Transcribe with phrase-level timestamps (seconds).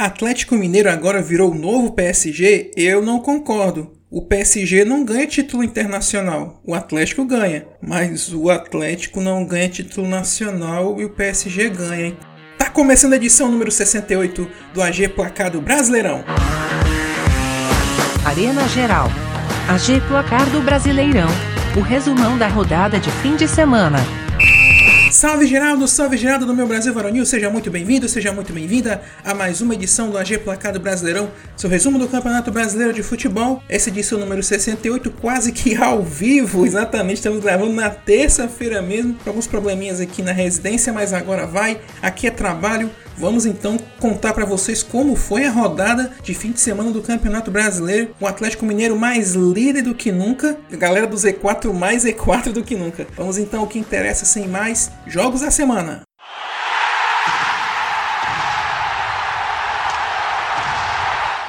[0.00, 2.70] Atlético Mineiro agora virou o novo PSG?
[2.76, 3.90] Eu não concordo.
[4.08, 10.06] O PSG não ganha título internacional, o Atlético ganha, mas o Atlético não ganha título
[10.06, 12.06] nacional e o PSG ganha.
[12.06, 12.16] Hein?
[12.56, 16.24] Tá começando a edição número 68 do AG Placado Brasileirão.
[18.24, 19.08] Arena Geral.
[19.68, 21.28] AG Placar do Brasileirão.
[21.76, 23.98] O resumão da rodada de fim de semana.
[25.18, 29.34] Salve Geraldo, salve Geraldo do meu Brasil Varonil, seja muito bem-vindo, seja muito bem-vinda a
[29.34, 33.88] mais uma edição do AG Placado Brasileirão, seu resumo do Campeonato Brasileiro de Futebol, essa
[33.88, 39.98] edição número 68, quase que ao vivo, exatamente, estamos gravando na terça-feira mesmo, alguns probleminhas
[40.00, 45.16] aqui na residência, mas agora vai, aqui é trabalho, Vamos então contar para vocês como
[45.16, 48.14] foi a rodada de fim de semana do Campeonato Brasileiro.
[48.20, 52.62] O Atlético Mineiro mais líder do que nunca, a galera do Z4 mais Z4 do
[52.62, 53.08] que nunca.
[53.16, 56.07] Vamos então ao que interessa sem mais, jogos da semana.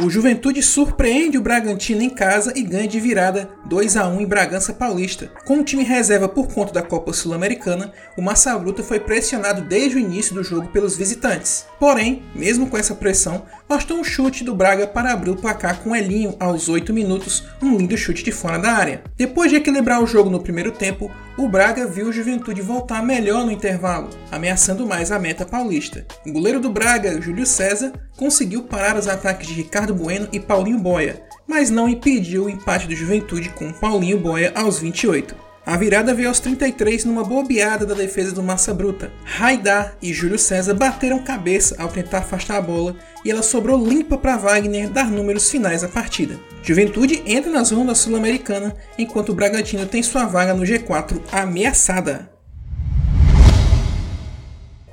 [0.01, 4.25] O Juventude surpreende o Bragantino em casa e ganha de virada 2 a 1 em
[4.25, 5.29] Bragança Paulista.
[5.43, 9.97] Com o time reserva por conta da Copa Sul-Americana, o Massa Bruta foi pressionado desde
[9.97, 11.65] o início do jogo pelos visitantes.
[11.77, 15.93] Porém, mesmo com essa pressão, bastou um chute do Braga para abrir o placar com
[15.93, 19.03] Elinho aos 8 minutos, um lindo chute de fora da área.
[19.17, 23.45] Depois de equilibrar o jogo no primeiro tempo, o Braga viu o Juventude voltar melhor
[23.45, 26.05] no intervalo, ameaçando mais a meta paulista.
[26.25, 30.77] O goleiro do Braga, Júlio César, conseguiu parar os ataques de Ricardo Bueno e Paulinho
[30.77, 35.33] Boia, mas não impediu o empate do Juventude com Paulinho Boia aos 28.
[35.65, 39.09] A virada veio aos 33 numa bobeada da defesa do Massa Bruta.
[39.23, 42.93] Raidar e Júlio César bateram cabeça ao tentar afastar a bola
[43.23, 46.37] e ela sobrou limpa para Wagner dar números finais à partida.
[46.61, 52.29] Juventude entra na zona sul-americana enquanto o Bragantino tem sua vaga no G4 ameaçada.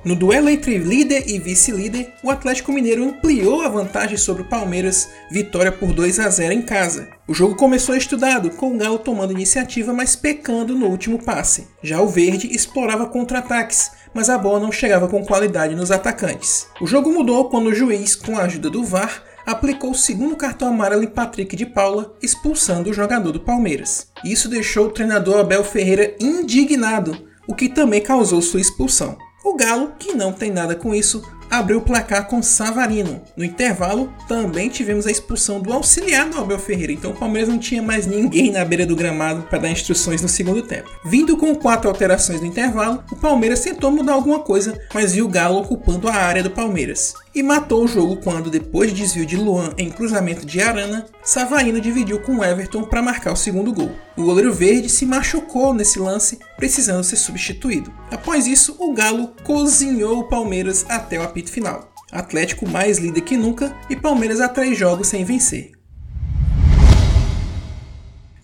[0.07, 5.09] No duelo entre líder e vice-líder, o Atlético Mineiro ampliou a vantagem sobre o Palmeiras,
[5.29, 7.09] vitória por 2 a 0 em casa.
[7.27, 11.67] O jogo começou estudado, com o Galo tomando iniciativa, mas pecando no último passe.
[11.83, 16.67] Já o Verde explorava contra-ataques, mas a bola não chegava com qualidade nos atacantes.
[16.79, 20.69] O jogo mudou quando o juiz, com a ajuda do VAR, aplicou o segundo cartão
[20.69, 24.07] amarelo em Patrick de Paula, expulsando o jogador do Palmeiras.
[24.23, 29.17] Isso deixou o treinador Abel Ferreira indignado, o que também causou sua expulsão.
[29.47, 33.21] O Galo, que não tem nada com isso, abriu o placar com Savarino.
[33.35, 37.59] No intervalo, também tivemos a expulsão do auxiliar do Abel Ferreira, então o Palmeiras não
[37.59, 40.89] tinha mais ninguém na beira do gramado para dar instruções no segundo tempo.
[41.05, 45.29] Vindo com quatro alterações no intervalo, o Palmeiras tentou mudar alguma coisa, mas viu o
[45.29, 49.37] Galo ocupando a área do Palmeiras e matou o jogo quando, depois de desvio de
[49.37, 53.91] Luan em cruzamento de Arana, Savarino dividiu com Everton para marcar o segundo gol.
[54.15, 57.93] O goleiro verde se machucou nesse lance, precisando ser substituído.
[58.09, 61.93] Após isso, o Galo cozinhou o Palmeiras até o apito final.
[62.11, 65.71] Atlético mais líder que nunca e Palmeiras a três jogos sem vencer.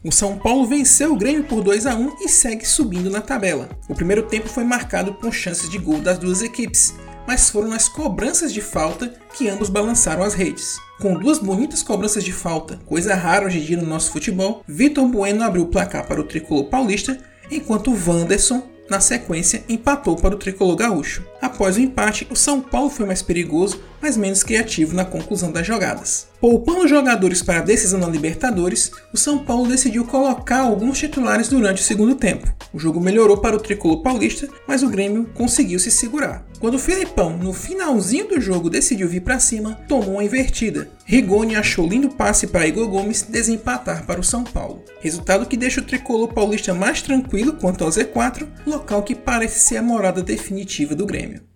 [0.03, 3.69] O São Paulo venceu o Grêmio por 2 a 1 e segue subindo na tabela.
[3.89, 6.93] O primeiro tempo foi marcado com chances de gol das duas equipes,
[7.25, 10.77] mas foram nas cobranças de falta que ambos balançaram as redes.
[10.99, 15.07] Com duas bonitas cobranças de falta, coisa rara hoje em dia no nosso futebol, Vitor
[15.07, 17.17] Bueno abriu o placar para o tricolor paulista,
[17.49, 21.25] enquanto Wanderson, na sequência, empatou para o tricolor gaúcho.
[21.41, 25.65] Após o empate, o São Paulo foi mais perigoso, mas menos criativo na conclusão das
[25.65, 26.27] jogadas.
[26.41, 31.81] Poupando jogadores para a decisão da Libertadores, o São Paulo decidiu colocar alguns titulares durante
[31.81, 32.53] o segundo tempo.
[32.73, 36.45] O jogo melhorou para o tricolor paulista, mas o Grêmio conseguiu se segurar.
[36.59, 40.89] Quando o Filipão, no finalzinho do jogo, decidiu vir para cima, tomou uma invertida.
[41.05, 44.83] Rigoni achou lindo passe para Igor Gomes desempatar para o São Paulo.
[44.99, 49.77] Resultado que deixa o tricolor paulista mais tranquilo quanto ao Z4, local que parece ser
[49.77, 51.52] a morada definitiva do Grêmio.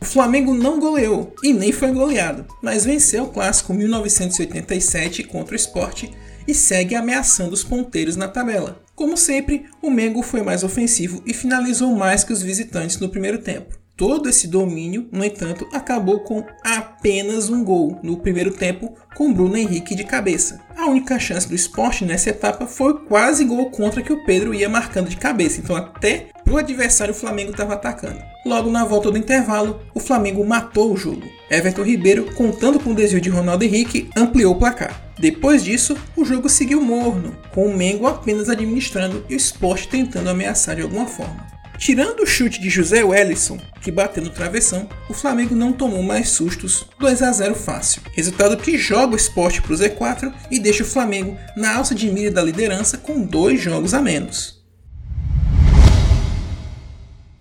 [0.00, 5.56] O Flamengo não goleou e nem foi goleado, mas venceu o clássico 1987 contra o
[5.56, 6.04] Sport
[6.46, 8.82] e segue ameaçando os ponteiros na tabela.
[8.94, 13.38] Como sempre, o Mengo foi mais ofensivo e finalizou mais que os visitantes no primeiro
[13.38, 13.77] tempo.
[13.98, 19.56] Todo esse domínio, no entanto, acabou com apenas um gol no primeiro tempo com Bruno
[19.56, 20.60] Henrique de cabeça.
[20.76, 24.68] A única chance do esporte nessa etapa foi quase gol contra que o Pedro ia
[24.68, 28.22] marcando de cabeça, então até pro adversário o Flamengo estava atacando.
[28.46, 31.26] Logo na volta do intervalo, o Flamengo matou o jogo.
[31.50, 35.12] Everton Ribeiro, contando com o desvio de Ronaldo Henrique, ampliou o placar.
[35.18, 40.30] Depois disso, o jogo seguiu morno, com o Mengo apenas administrando e o Sport tentando
[40.30, 41.57] ameaçar de alguma forma.
[41.78, 46.30] Tirando o chute de José Wellison, que bateu no travessão, o Flamengo não tomou mais
[46.30, 48.02] sustos, 2 a 0 fácil.
[48.12, 52.10] Resultado que joga o esporte para o Z4 e deixa o Flamengo na alça de
[52.10, 54.58] mira da liderança com dois jogos a menos.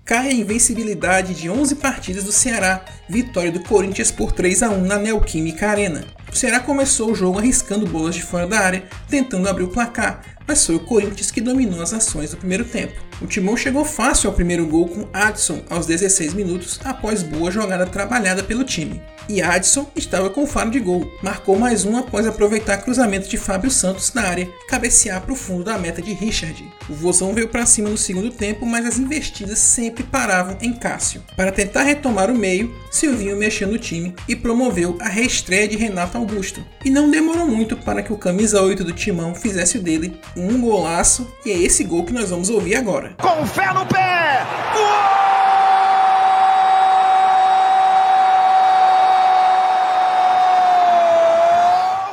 [0.06, 4.86] Cai a invencibilidade de 11 partidas do Ceará, vitória do Corinthians por 3 a 1
[4.86, 6.06] na Neoquímica Arena.
[6.32, 10.37] O Ceará começou o jogo arriscando bolas de fora da área, tentando abrir o placar,
[10.48, 13.08] mas foi o Corinthians que dominou as ações do primeiro tempo.
[13.22, 17.86] O Timão chegou fácil ao primeiro gol com Adson aos 16 minutos após boa jogada
[17.86, 19.02] trabalhada pelo time.
[19.30, 21.12] E Adson estava com faro de gol.
[21.22, 25.36] Marcou mais um após aproveitar cruzamento de Fábio Santos na área e cabecear para o
[25.36, 26.64] fundo da meta de Richard.
[26.88, 31.22] O Vozão veio para cima no segundo tempo, mas as investidas sempre paravam em Cássio.
[31.36, 36.18] Para tentar retomar o meio, Silvinho mexeu no time e promoveu a reestreia de Renato
[36.18, 36.64] Augusto.
[36.86, 41.28] E não demorou muito para que o camisa 8 do Timão fizesse dele um golaço,
[41.46, 43.16] e é esse gol que nós vamos ouvir agora.
[43.20, 44.46] Com fé no pé!
[44.76, 45.18] Uou!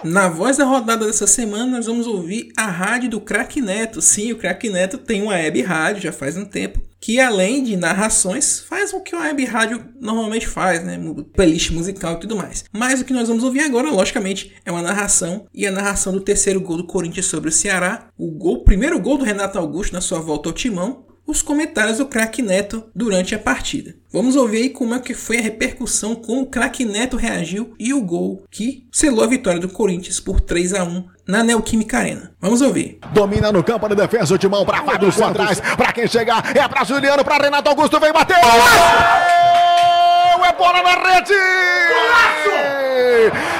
[0.04, 4.02] Na voz da rodada dessa semana, nós vamos ouvir a rádio do Crack Neto.
[4.02, 7.76] Sim, o Crack Neto tem uma web rádio já faz um tempo, que além de
[7.76, 10.98] narrações, faz o que uma web rádio normalmente faz, né?
[11.34, 12.64] Playlist musical e tudo mais.
[12.72, 16.20] Mas o que nós vamos ouvir agora, logicamente, é uma narração e a narração do
[16.22, 18.08] terceiro gol do Corinthians sobre o Ceará.
[18.16, 22.06] O gol, primeiro gol do Renato Augusto na sua volta ao timão os comentários do
[22.06, 23.94] craque Neto durante a partida.
[24.12, 27.92] Vamos ouvir aí como é que foi a repercussão, como o craque Neto reagiu e
[27.92, 32.32] o gol que selou a vitória do Corinthians por 3 a 1 na Neoquímica Arena.
[32.40, 32.98] Vamos ouvir.
[33.12, 36.84] Domina no campo de defesa o timão para Fábio atrás, para quem chegar é para
[36.84, 38.36] Juliano, para Renato Augusto, vem bater!
[40.46, 41.32] É bola na rede!
[41.88, 43.53] Golaço!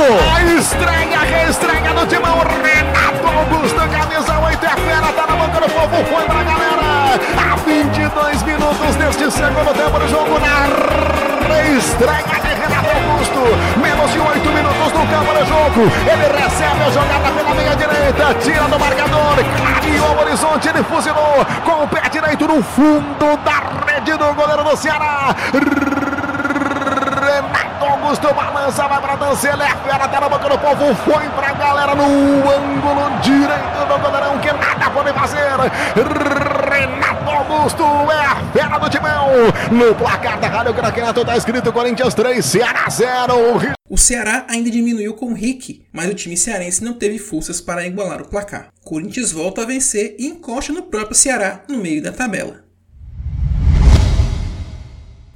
[0.00, 0.24] Augusto.
[0.34, 2.38] A estreia, reestreia do timão.
[2.38, 7.20] Renato Augusto, camisa 8 é fera, tá na boca do povo, foi pra galera.
[7.36, 13.40] A 22 minutos deste segundo tempo do jogo na reestreia de Renato Augusto.
[13.82, 15.92] Menos de 8 minutos no campo do jogo.
[16.08, 21.44] Ele recebe a jogada pela meia direita, tira do marcador, clareou o horizonte, ele fuzilou
[21.64, 25.34] com o pé direito no fundo da rede do goleiro do Ceará.
[27.20, 27.69] Renato
[28.10, 31.52] Augusto balança, vai pra dança, ele é fera, tá na boca do povo, foi pra
[31.52, 35.46] galera no ângulo direito do goleirão, que nada pode fazer.
[36.68, 39.28] Renato Augusto é a fera do timão.
[39.70, 43.32] No placar da Rádio Craquenato tá escrito Corinthians 3, Ceará 0.
[43.88, 47.86] O Ceará ainda diminuiu com o Rick, mas o time cearense não teve forças para
[47.86, 48.70] igualar o placar.
[48.84, 52.69] Corinthians volta a vencer e encosta no próprio Ceará, no meio da tabela.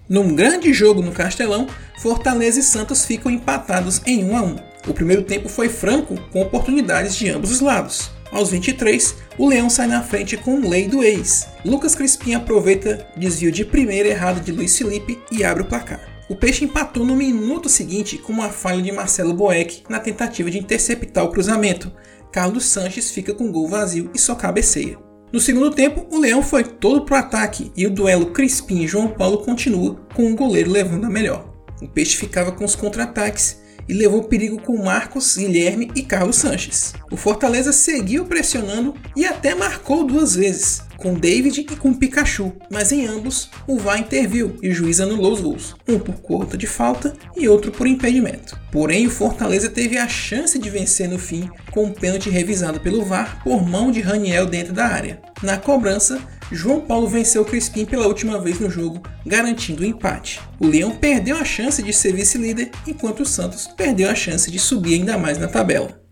[0.06, 1.66] Num grande jogo no Castelão,
[1.98, 4.56] Fortaleza e Santos ficam empatados em 1 a 1.
[4.88, 8.10] O primeiro tempo foi franco, com oportunidades de ambos os lados.
[8.30, 11.46] Aos 23, o Leão sai na frente com o lei do ex.
[11.64, 16.00] Lucas Crispim aproveita desvio de primeira errado de Luiz Felipe e abre o placar.
[16.28, 20.58] O Peixe empatou no minuto seguinte com uma falha de Marcelo Boeck na tentativa de
[20.58, 21.90] interceptar o cruzamento.
[22.30, 25.03] Carlos Sanches fica com gol vazio e só cabeceia.
[25.34, 29.08] No segundo tempo, o Leão foi todo pro ataque e o duelo Crispim e João
[29.08, 31.52] Paulo continua com o goleiro levando a melhor.
[31.82, 36.94] O Peixe ficava com os contra-ataques e levou perigo com Marcos, Guilherme e Carlos Sanches.
[37.10, 42.90] O Fortaleza seguiu pressionando e até marcou duas vezes, com David e com Pikachu, mas
[42.90, 46.66] em ambos o VAR interviu e o juiz anulou os gols, um por conta de
[46.66, 48.58] falta e outro por impedimento.
[48.72, 53.04] Porém, o Fortaleza teve a chance de vencer no fim com um pênalti revisado pelo
[53.04, 55.20] VAR por mão de Raniel dentro da área.
[55.42, 56.18] Na cobrança,
[56.50, 60.40] João Paulo venceu Crispim pela última vez no jogo, garantindo o empate.
[60.58, 64.58] O Leão perdeu a chance de ser vice-líder, enquanto o Santos perdeu a chance de
[64.58, 66.03] subir ainda mais na tabela.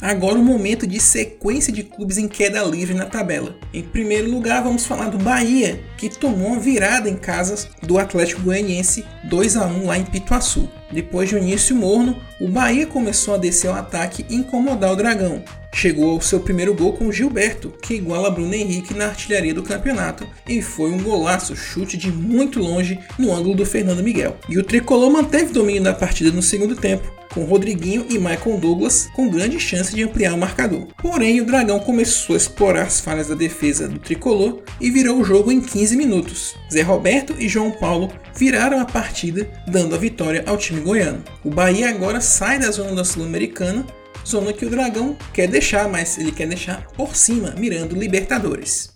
[0.00, 3.56] Agora o momento de sequência de clubes em queda livre na tabela.
[3.72, 8.42] Em primeiro lugar, vamos falar do Bahia, que tomou uma virada em casa do Atlético
[8.42, 10.68] Goianiense 2 a 1 lá em Pituaçu.
[10.92, 14.96] Depois de um início morno, o Bahia começou a descer ao ataque e incomodar o
[14.96, 15.42] Dragão.
[15.74, 20.26] Chegou ao seu primeiro gol com Gilberto, que iguala Bruno Henrique na artilharia do campeonato,
[20.48, 24.36] e foi um golaço, chute de muito longe no ângulo do Fernando Miguel.
[24.48, 29.10] E o tricolor manteve domínio da partida no segundo tempo, com Rodriguinho e Michael Douglas
[29.14, 30.88] com grande chance de ampliar o marcador.
[30.96, 35.24] Porém, o Dragão começou a explorar as falhas da defesa do tricolor e virou o
[35.24, 36.56] jogo em 15 minutos.
[36.72, 41.22] Zé Roberto e João Paulo viraram a partida, dando a vitória ao time goiano.
[41.44, 43.84] O Bahia agora sai da zona da Sul-Americana,
[44.26, 48.95] zona que o Dragão quer deixar, mas ele quer deixar por cima, mirando Libertadores.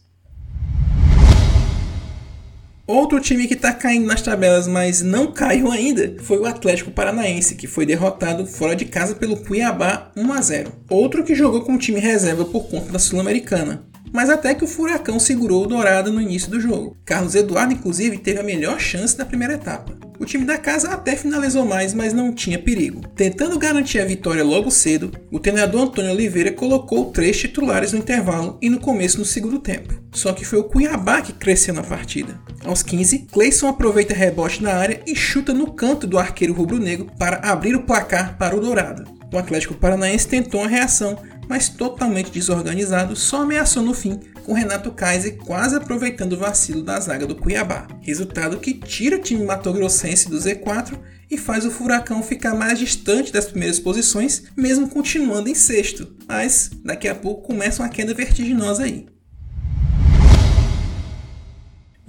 [2.91, 7.55] Outro time que está caindo nas tabelas, mas não caiu ainda, foi o Atlético Paranaense,
[7.55, 10.73] que foi derrotado fora de casa pelo Cuiabá 1 a 0.
[10.91, 15.19] Outro que jogou com time reserva por conta da Sul-Americana mas até que o Furacão
[15.19, 16.97] segurou o Dourado no início do jogo.
[17.05, 19.99] Carlos Eduardo, inclusive, teve a melhor chance da primeira etapa.
[20.21, 23.01] O time da casa até finalizou mais, mas não tinha perigo.
[23.17, 28.59] Tentando garantir a vitória logo cedo, o treinador Antônio Oliveira colocou três titulares no intervalo
[28.61, 29.95] e no começo do segundo tempo.
[30.13, 32.39] Só que foi o Cuiabá que cresceu na partida.
[32.67, 37.39] Aos 15, Cleison aproveita rebote na área e chuta no canto do arqueiro rubro-negro para
[37.51, 39.05] abrir o placar para o Dourado.
[39.33, 41.17] O Atlético Paranaense tentou a reação,
[41.51, 47.01] mas totalmente desorganizado, só ameaçou no fim, com Renato Kaiser quase aproveitando o vacilo da
[47.01, 47.89] zaga do Cuiabá.
[48.01, 50.97] Resultado que tira o time matogrossense do Z4
[51.29, 56.15] e faz o Furacão ficar mais distante das primeiras posições, mesmo continuando em sexto.
[56.29, 59.09] Mas daqui a pouco começa uma queda vertiginosa aí.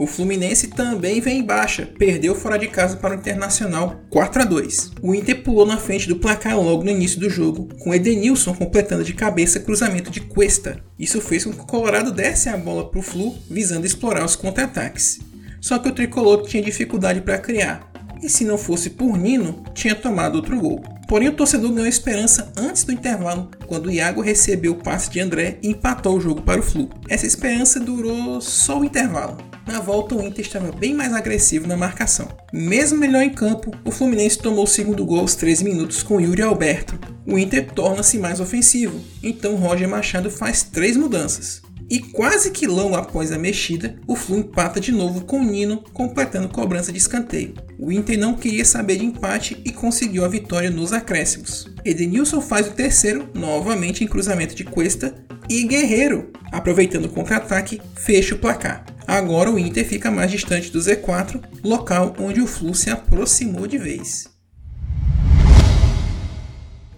[0.02, 4.46] O Fluminense também vem em baixa, perdeu fora de casa para o Internacional 4 a
[4.46, 4.94] 2.
[5.00, 9.04] O Inter pulou na frente do placar logo no início do jogo, com Edenilson completando
[9.04, 10.84] de cabeça cruzamento de Cuesta.
[10.98, 14.36] Isso fez com que o Colorado desse a bola para o Flu, visando explorar os
[14.36, 15.20] contra-ataques.
[15.62, 17.92] Só que o tricolor tinha dificuldade para criar,
[18.24, 20.82] e se não fosse por Nino, tinha tomado outro gol.
[21.08, 25.20] Porém, o torcedor ganhou esperança antes do intervalo, quando o Iago recebeu o passe de
[25.20, 26.90] André e empatou o jogo para o Flu.
[27.08, 29.51] Essa esperança durou só o intervalo.
[29.72, 32.28] Na volta, o Inter estava bem mais agressivo na marcação.
[32.52, 36.42] Mesmo melhor em campo, o Fluminense tomou o segundo gol aos 13 minutos com Yuri
[36.42, 37.00] Alberto.
[37.26, 41.62] O Inter torna-se mais ofensivo, então Roger Machado faz três mudanças.
[41.90, 46.50] E quase que logo após a mexida, o Flu empata de novo com Nino, completando
[46.50, 47.54] cobrança de escanteio.
[47.80, 51.70] O Inter não queria saber de empate e conseguiu a vitória nos acréscimos.
[51.86, 55.16] Edenilson faz o terceiro, novamente em cruzamento de Cuesta,
[55.50, 58.91] e Guerreiro, aproveitando o contra-ataque, fecha o placar.
[59.12, 63.78] Agora o Inter fica mais distante do Z4, local onde o Flu se aproximou de
[63.78, 64.30] vez.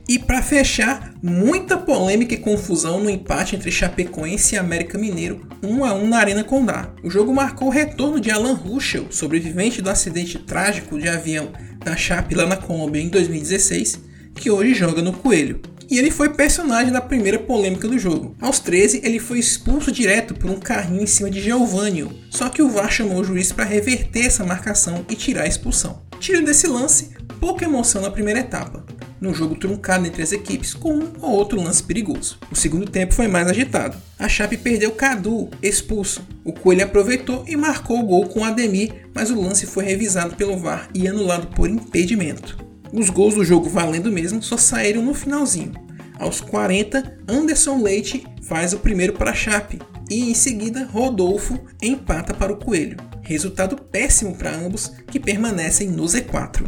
[0.08, 5.84] E para fechar, muita polêmica e confusão no empate entre Chapecoense e América Mineiro, 1
[5.84, 6.94] a 1 na Arena Condá.
[7.04, 11.52] O jogo marcou o retorno de Alan Ruschel, sobrevivente do acidente trágico de avião
[11.84, 14.00] da Chape lá na Colômbia em 2016,
[14.36, 15.60] que hoje joga no Coelho
[15.90, 18.36] e ele foi personagem da primeira polêmica do jogo.
[18.40, 22.62] Aos 13, ele foi expulso direto por um carrinho em cima de Geovânio, só que
[22.62, 26.02] o VAR chamou o juiz para reverter essa marcação e tirar a expulsão.
[26.20, 28.86] Tirando desse lance, pouca emoção na primeira etapa,
[29.20, 32.38] no jogo truncado entre as equipes com um ou outro lance perigoso.
[32.52, 33.98] O segundo tempo foi mais agitado.
[34.20, 36.22] A Chape perdeu Cadu, expulso.
[36.44, 40.58] O Coelho aproveitou e marcou o gol com Ademir, mas o lance foi revisado pelo
[40.58, 42.73] VAR e anulado por impedimento.
[42.94, 45.74] Os gols do jogo valendo mesmo só saíram no finalzinho.
[46.20, 52.36] Aos 40, Anderson Leite faz o primeiro para a Chape e em seguida Rodolfo empata
[52.36, 52.98] para o Coelho.
[53.24, 56.68] Resultado péssimo para ambos que permanecem no Z4.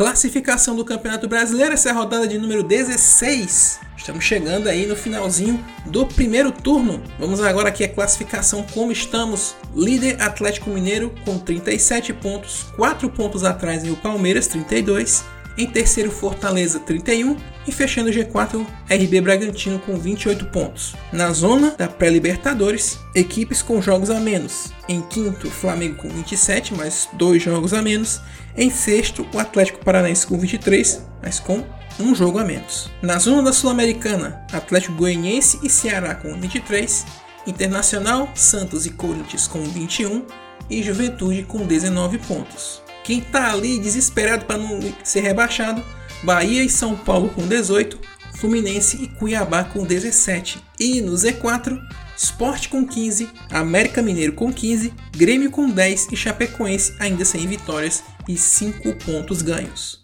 [0.00, 3.80] Classificação do Campeonato Brasileiro, essa é a rodada de número 16.
[3.98, 7.02] Estamos chegando aí no finalzinho do primeiro turno.
[7.18, 9.54] Vamos agora aqui a classificação como estamos.
[9.76, 15.22] Líder Atlético Mineiro com 37 pontos, 4 pontos atrás em o Palmeiras 32,
[15.56, 20.94] em terceiro Fortaleza 31 e fechando o G4 RB Bragantino com 28 pontos.
[21.12, 24.72] Na zona da pré-Libertadores, equipes com jogos a menos.
[24.88, 28.20] Em quinto, Flamengo com 27, mais dois jogos a menos.
[28.56, 31.64] Em sexto, o Atlético Paranaense com 23, mas com
[31.98, 32.90] um jogo a menos.
[33.02, 37.06] Na zona da Sul-Americana, Atlético Goianiense e Ceará com 23,
[37.46, 40.24] Internacional, Santos e Corinthians com 21
[40.68, 42.82] e Juventude com 19 pontos.
[43.10, 45.82] Quem tá ali desesperado para não ser rebaixado,
[46.22, 47.98] Bahia e São Paulo com 18,
[48.36, 50.62] Fluminense e Cuiabá com 17.
[50.78, 51.76] E no Z4,
[52.16, 58.04] Sport com 15, América Mineiro com 15, Grêmio com 10 e Chapecoense ainda sem vitórias
[58.28, 59.98] e 5 pontos ganhos.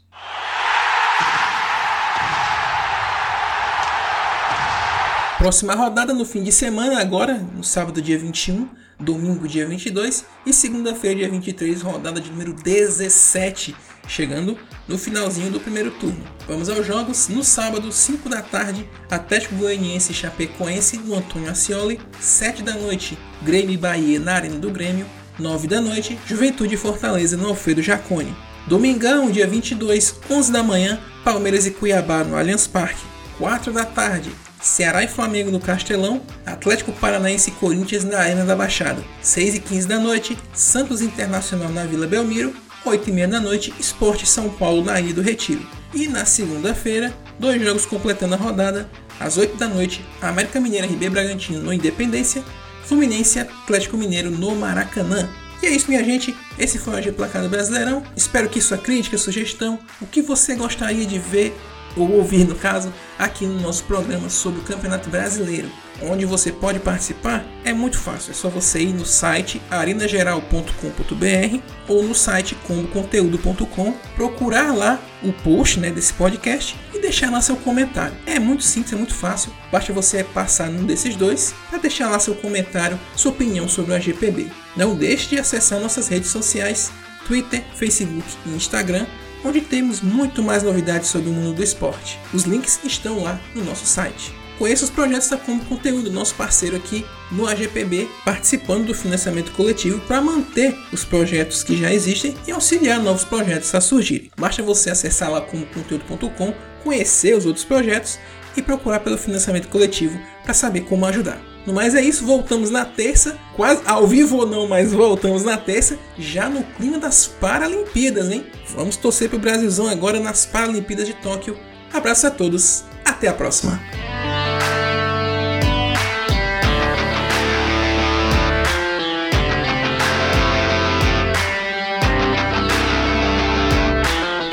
[5.39, 10.53] Próxima rodada no fim de semana, agora, no sábado, dia 21, domingo, dia 22 e
[10.53, 13.75] segunda-feira, dia 23, rodada de número 17,
[14.09, 16.23] chegando no finalzinho do primeiro turno.
[16.47, 17.29] Vamos aos jogos.
[17.29, 22.01] No sábado, 5 da tarde, Atlético Goianiense e Chapecoense no Antônio Ascioli.
[22.21, 25.07] 7 da noite, Grêmio e Bahia na Arena do Grêmio.
[25.39, 28.35] 9 da noite, Juventude e Fortaleza no Alfredo Jacone.
[28.67, 33.05] Domingão, dia 22, 11 da manhã, Palmeiras e Cuiabá no Allianz Parque.
[33.39, 38.57] 4 da tarde, Ceará e Flamengo no Castelão, Atlético Paranaense e Corinthians na Arena da
[38.57, 39.03] Baixada.
[39.23, 42.55] 6 e 15 da noite, Santos Internacional na Vila Belmiro.
[42.85, 45.67] 8 e meia da noite, Esporte São Paulo na Ilha do Retiro.
[45.93, 48.89] E na segunda-feira, dois jogos completando a rodada.
[49.19, 52.45] Às 8 da noite, América Mineira RB Bragantino no Independência,
[52.85, 55.29] Fluminense Atlético Mineiro no Maracanã.
[55.63, 56.37] E é isso, minha gente.
[56.59, 58.03] Esse foi o AG Placado Brasileirão.
[58.15, 61.57] Espero que sua crítica, sugestão, o que você gostaria de ver
[61.97, 65.71] ou ouvir, no caso, aqui no nosso programa sobre o Campeonato Brasileiro.
[66.03, 72.03] Onde você pode participar é muito fácil, é só você ir no site arenageral.com.br ou
[72.03, 78.15] no site comboconteúdo.com, procurar lá o post né, desse podcast e deixar lá seu comentário.
[78.27, 82.19] É muito simples, é muito fácil, basta você passar num desses dois para deixar lá
[82.19, 84.51] seu comentário, sua opinião sobre o AGPB.
[84.77, 86.93] Não deixe de acessar nossas redes sociais,
[87.27, 89.07] Twitter, Facebook e Instagram
[89.47, 92.19] onde temos muito mais novidades sobre o mundo do esporte.
[92.35, 94.35] Os links estão lá no nosso site.
[94.59, 100.01] Conheça os projetos da Combo Conteúdo, nosso parceiro aqui no AGPB, participando do financiamento coletivo
[100.01, 104.31] para manter os projetos que já existem e auxiliar novos projetos a surgirem.
[104.37, 108.19] Basta você acessar lá comboconteúdo.com, conhecer os outros projetos
[108.57, 111.41] e procurar pelo financiamento coletivo para saber como ajudar.
[111.67, 115.57] No mais é isso, voltamos na terça, quase ao vivo ou não, mas voltamos na
[115.57, 118.47] terça, já no clima das Paralimpíadas, hein?
[118.69, 121.59] Vamos torcer pro Brasilzão agora nas Paralimpíadas de Tóquio.
[121.93, 123.81] Abraço a todos, até a próxima.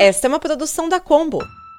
[0.00, 1.63] Esta é uma produção da Combo.